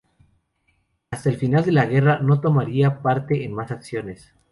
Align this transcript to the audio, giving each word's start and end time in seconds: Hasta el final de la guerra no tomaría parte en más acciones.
Hasta 1.11 1.29
el 1.29 1.35
final 1.37 1.63
de 1.63 1.73
la 1.73 1.85
guerra 1.85 2.17
no 2.21 2.41
tomaría 2.41 3.03
parte 3.03 3.43
en 3.43 3.53
más 3.53 3.69
acciones. 3.69 4.33